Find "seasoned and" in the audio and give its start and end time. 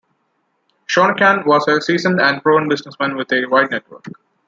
1.79-2.41